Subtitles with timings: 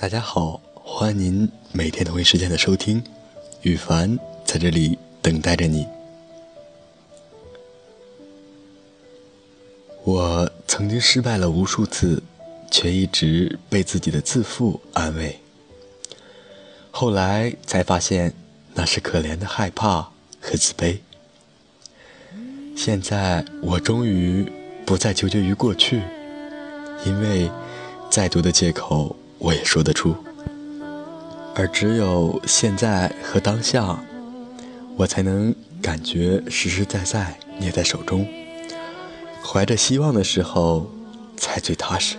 [0.00, 3.04] 大家好，欢迎您每天同一时间的收听，
[3.60, 5.86] 羽凡在这里等待着你。
[10.04, 12.22] 我曾经失败了无数次，
[12.70, 15.38] 却一直被自己的自负安慰。
[16.90, 18.32] 后来才发现，
[18.72, 20.00] 那是可怜的害怕
[20.40, 20.96] 和自卑。
[22.74, 24.50] 现在我终于
[24.86, 26.00] 不再纠结于过去，
[27.04, 27.50] 因为
[28.08, 30.14] 再多的借口我也说得出。
[31.56, 33.98] 而只有现在和当下，
[34.96, 38.26] 我才能感觉实实在在捏在手中。
[39.42, 40.88] 怀着希望的时候，
[41.36, 42.16] 才最踏实。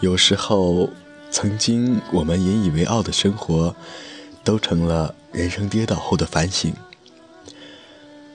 [0.00, 0.88] 有时候，
[1.30, 3.74] 曾经我们引以为傲的生活，
[4.44, 6.72] 都成了人生跌倒后的反省。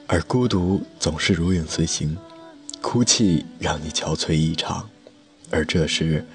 [0.07, 2.17] 而孤独总是如影随形，
[2.81, 4.89] 哭泣让你憔悴异常，
[5.51, 6.25] 而这时，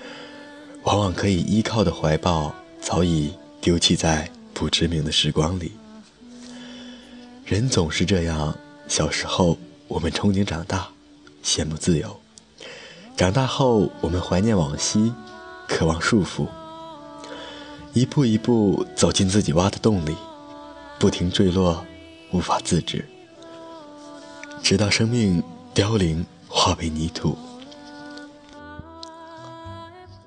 [0.84, 4.30] 往往可以依靠的怀抱，早已丢弃在。
[4.54, 5.72] 不知名的时光里，
[7.44, 8.56] 人总是这样。
[8.86, 10.86] 小时候，我们憧憬长大，
[11.42, 12.06] 羡慕自由；
[13.16, 15.12] 长大后，我们怀念往昔，
[15.66, 16.46] 渴望束缚。
[17.92, 20.14] 一步一步走进自己挖的洞里，
[21.00, 21.84] 不停坠落，
[22.30, 23.04] 无法自制，
[24.62, 25.42] 直到生命
[25.74, 27.36] 凋零，化为泥土。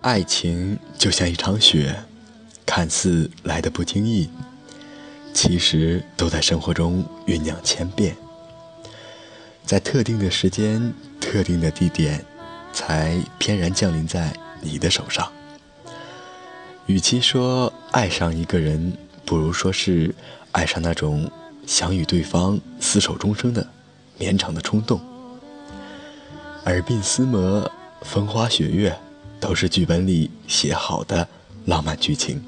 [0.01, 2.03] 爱情就像一场雪。
[2.67, 4.27] 看似来的不经意，
[5.35, 8.17] 其实都在生活中酝酿千变，
[9.63, 12.25] 在特定的时间、特定的地点，
[12.73, 15.31] 才翩然降临在你的手上。
[16.87, 20.15] 与其说爱上一个人，不如说是
[20.51, 21.31] 爱上那种
[21.67, 23.67] 想与对方厮守终生的
[24.17, 24.99] 绵长的冲动。
[26.65, 27.71] 耳鬓厮磨、
[28.01, 28.97] 风花雪月，
[29.39, 31.27] 都是剧本里写好的
[31.65, 32.43] 浪漫剧情。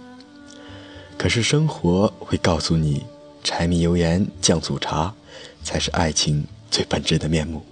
[1.18, 3.04] 可是生活会告诉你，
[3.44, 5.14] 柴米油盐酱醋茶，
[5.64, 7.64] 才是爱情最本质的面目。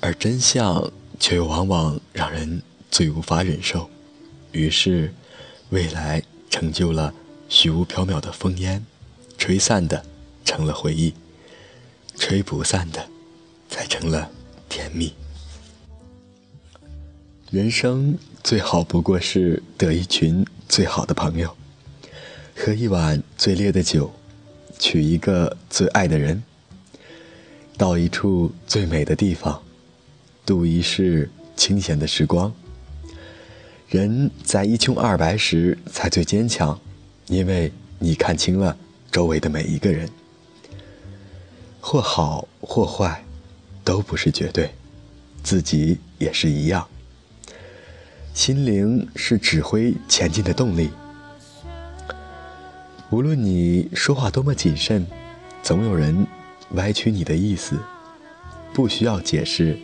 [0.00, 3.88] 而真相却又往往让人最无法忍受。
[4.52, 5.12] 于是，
[5.70, 7.12] 未来成就了
[7.48, 8.84] 虚无缥缈的烽烟，
[9.36, 10.04] 吹散的
[10.44, 11.12] 成了回忆，
[12.16, 13.08] 吹不散的，
[13.68, 14.30] 才成了
[14.68, 15.12] 甜蜜。
[17.50, 20.44] 人生最好不过是得一群。
[20.68, 21.56] 最好的朋友，
[22.56, 24.12] 喝一碗最烈的酒，
[24.80, 26.42] 娶一个最爱的人，
[27.78, 29.62] 到一处最美的地方，
[30.44, 32.52] 度一世清闲的时光。
[33.88, 36.76] 人在一穷二白时才最坚强，
[37.28, 38.76] 因为你看清了
[39.12, 40.10] 周围的每一个人，
[41.88, 43.24] 或好或坏，
[43.84, 44.74] 都不是绝对，
[45.44, 46.84] 自己也是一样。
[48.34, 50.90] 心灵是指挥前进的动力。
[53.10, 55.06] 无论你说话多么谨慎，
[55.62, 56.26] 总有人
[56.72, 57.78] 歪曲你的意思，
[58.74, 59.78] 不需要解释。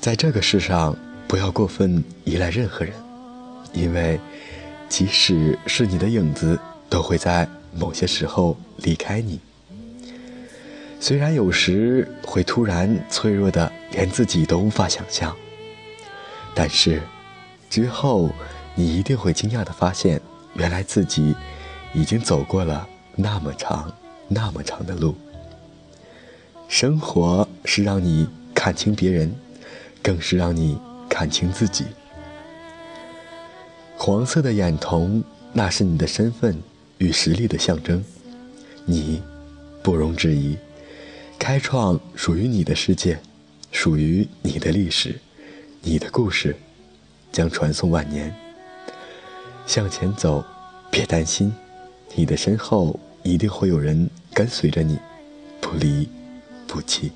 [0.00, 0.96] 在这个世上，
[1.28, 2.92] 不要过分依赖任何人，
[3.72, 4.18] 因为
[4.88, 6.58] 即使是你的影子，
[6.90, 9.38] 都会在某些时候离开你。
[11.06, 15.36] 虽然有时会突然脆弱的连自己都无法想象，
[16.52, 17.00] 但是。
[17.70, 18.28] 之后，
[18.74, 20.20] 你一定会惊讶的发现，
[20.54, 21.32] 原来自己
[21.94, 23.94] 已经走过了那么长、
[24.26, 25.14] 那么长的路。
[26.66, 29.32] 生活是让你看清别人，
[30.02, 30.76] 更是让你
[31.08, 31.84] 看清自己。
[33.96, 36.60] 黄色的眼瞳，那是你的身份
[36.98, 38.04] 与实力的象征。
[38.84, 39.22] 你，
[39.84, 40.56] 不容置疑，
[41.38, 43.18] 开创属于你的世界，
[43.70, 45.18] 属于你的历史，
[45.82, 46.56] 你的故事。
[47.32, 48.34] 将传颂万年。
[49.66, 50.42] 向前走，
[50.90, 51.52] 别担心，
[52.14, 54.98] 你的身后一定会有人跟随着你，
[55.60, 56.08] 不离
[56.66, 57.12] 不弃。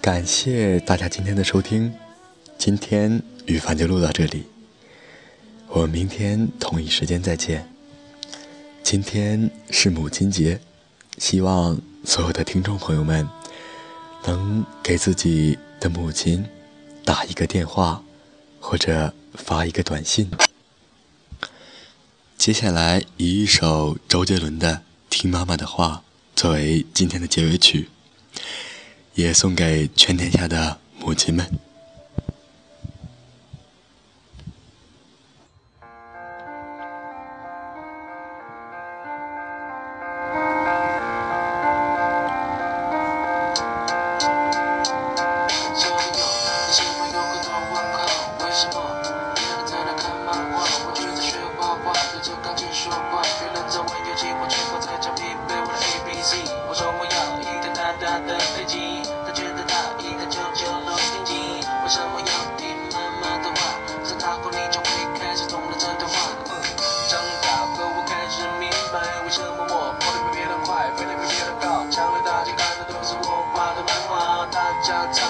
[0.00, 1.94] 感谢大家今天的收听，
[2.56, 4.46] 今天雨凡就录到这里，
[5.68, 7.72] 我们明天同一时间再见。
[8.82, 10.58] 今天是母亲节，
[11.18, 13.28] 希望所有的听众朋友们
[14.24, 16.44] 能给自己的母亲。
[17.04, 18.02] 打一个电话，
[18.60, 20.30] 或者发一个短信。
[22.36, 24.74] 接下来以一首周杰伦的
[25.08, 26.04] 《听妈妈的话》
[26.38, 27.88] 作为今天的结尾曲，
[29.14, 31.67] 也送给全天下的母亲们。
[74.90, 75.27] out.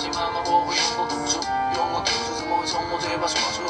[0.00, 1.36] 请妈妈我会用我读书
[1.76, 3.60] 用我读书怎么会从我嘴巴说出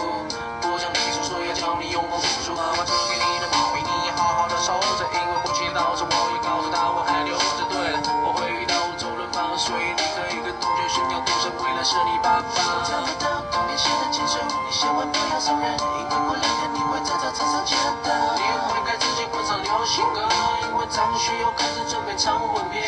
[0.63, 17.75] 不想你说所以要叫你用功读书妈妈织给你的毛衣你要好好的收着因为母亲老了我也告诉她我还留着对了我会遇到了周润发所以你可以跟同学炫耀赌神未来是你爸爸我找不到童年写的情书你写完不要送人因为过两天你会在操场上见
[18.07, 20.31] 到你会开始喜欢上流行歌
[20.63, 22.87] 因为张学友开始准备唱吻别